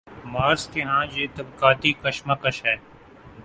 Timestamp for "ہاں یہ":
0.83-1.27